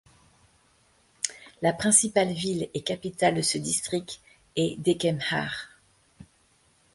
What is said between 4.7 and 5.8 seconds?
Dekemhare.